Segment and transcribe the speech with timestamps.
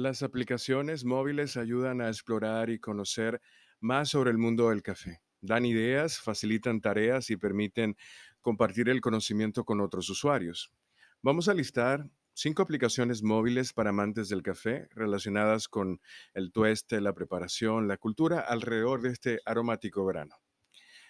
[0.00, 3.38] Las aplicaciones móviles ayudan a explorar y conocer
[3.80, 5.20] más sobre el mundo del café.
[5.42, 7.98] Dan ideas, facilitan tareas y permiten
[8.40, 10.72] compartir el conocimiento con otros usuarios.
[11.20, 16.00] Vamos a listar cinco aplicaciones móviles para amantes del café relacionadas con
[16.32, 20.34] el tueste, la preparación, la cultura alrededor de este aromático verano.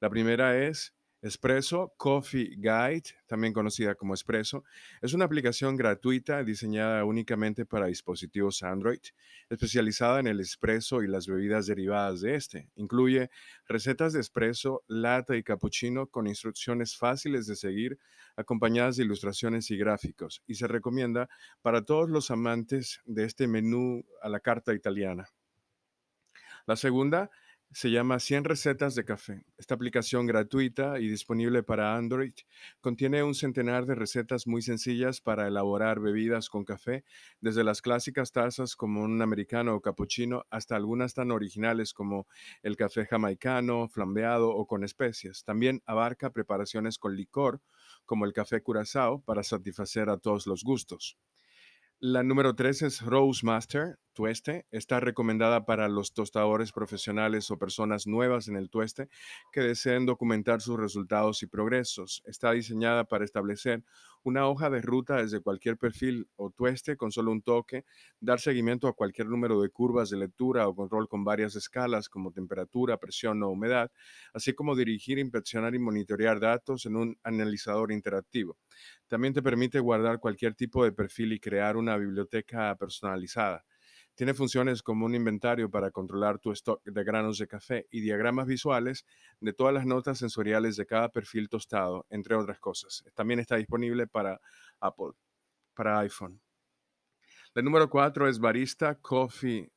[0.00, 0.92] La primera es
[1.22, 4.64] Espresso Coffee Guide, también conocida como Espresso,
[5.00, 8.98] es una aplicación gratuita diseñada únicamente para dispositivos Android,
[9.48, 12.70] especializada en el espresso y las bebidas derivadas de este.
[12.74, 13.30] Incluye
[13.68, 18.00] recetas de espresso, latte y cappuccino con instrucciones fáciles de seguir,
[18.34, 21.28] acompañadas de ilustraciones y gráficos, y se recomienda
[21.62, 25.28] para todos los amantes de este menú a la carta italiana.
[26.66, 27.30] La segunda
[27.74, 29.44] se llama 100 recetas de café.
[29.56, 32.34] Esta aplicación gratuita y disponible para Android
[32.80, 37.04] contiene un centenar de recetas muy sencillas para elaborar bebidas con café,
[37.40, 42.26] desde las clásicas tazas como un americano o cappuccino hasta algunas tan originales como
[42.62, 45.44] el café jamaicano, flambeado o con especias.
[45.44, 47.62] También abarca preparaciones con licor
[48.04, 51.16] como el café curazao para satisfacer a todos los gustos.
[52.04, 54.66] La número tres es Roastmaster Tueste.
[54.70, 59.08] Está recomendada para los tostadores profesionales o personas nuevas en el tueste
[59.52, 62.22] que deseen documentar sus resultados y progresos.
[62.26, 63.82] Está diseñada para establecer
[64.24, 67.84] una hoja de ruta desde cualquier perfil o tueste con solo un toque,
[68.20, 72.30] dar seguimiento a cualquier número de curvas de lectura o control con varias escalas como
[72.30, 73.90] temperatura, presión o humedad,
[74.32, 78.56] así como dirigir, inspeccionar y monitorear datos en un analizador interactivo.
[79.08, 83.64] También te permite guardar cualquier tipo de perfil y crear una biblioteca personalizada.
[84.14, 88.46] Tiene funciones como un inventario para controlar tu stock de granos de café y diagramas
[88.46, 89.06] visuales
[89.40, 93.04] de todas las notas sensoriales de cada perfil tostado, entre otras cosas.
[93.14, 94.38] También está disponible para
[94.80, 95.12] Apple,
[95.74, 96.40] para iPhone.
[97.54, 99.71] La número cuatro es Barista Coffee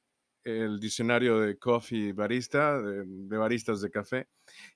[0.45, 4.27] el diccionario de Coffee Barista, de, baristas de café,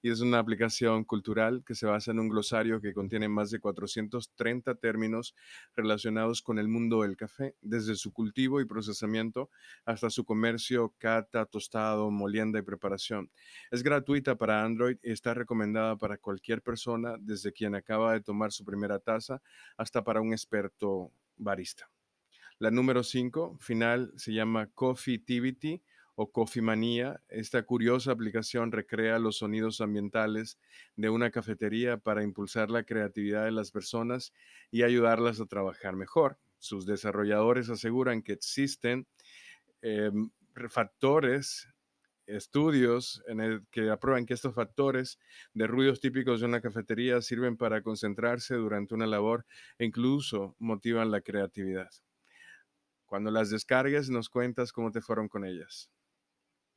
[0.01, 3.59] y es una aplicación cultural que se basa en un glosario que contiene más de
[3.59, 5.35] 430 términos
[5.75, 9.51] relacionados con el mundo del café, desde su cultivo y procesamiento
[9.85, 13.29] hasta su comercio, cata, tostado, molienda y preparación.
[13.69, 18.51] Es gratuita para Android y está recomendada para cualquier persona, desde quien acaba de tomar
[18.51, 19.39] su primera taza
[19.77, 21.91] hasta para un experto barista.
[22.59, 25.81] La número 5, final, se llama Coffeetivity
[26.15, 27.23] o Coffee Manía.
[27.29, 30.59] Esta curiosa aplicación recrea los sonidos ambientales
[30.97, 34.33] de una cafetería para impulsar la creatividad de las personas
[34.71, 36.37] y ayudarlas a trabajar mejor.
[36.57, 39.07] Sus desarrolladores aseguran que existen
[39.81, 40.29] em,
[40.67, 41.65] factores
[42.27, 43.23] estudios
[43.71, 45.17] que aprueban que estos factores
[45.53, 49.45] de ruidos típicos de una cafetería sirven para concentrarse durante una labor
[49.77, 51.89] e incluso motivan la creatividad.
[53.09, 55.89] Cuando las descargues, nos cuentas cómo te fueron con ellas.